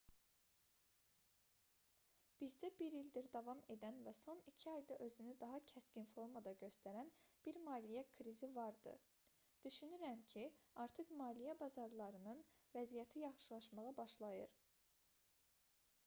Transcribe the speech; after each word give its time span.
bizdə 2.43 2.69
bir 2.79 2.95
ildir 2.99 3.27
davam 3.35 3.59
edən 3.75 3.99
və 4.07 4.13
son 4.19 4.39
iki 4.51 4.71
ayda 4.71 4.97
özünü 5.09 5.35
daha 5.43 5.59
kəskin 5.73 6.07
formada 6.15 6.53
göstərən 6.65 7.11
bir 7.49 7.59
maliyyə 7.67 8.03
krizi 8.21 8.49
vardı 8.57 8.95
düşünürəm 9.69 10.25
ki 10.35 10.47
artıq 10.87 11.13
maliyyə 11.23 11.55
bazarlarının 11.63 12.43
vəziyyəti 12.81 13.25
yaxşılaşmağa 13.29 13.95
başlayır 14.03 14.61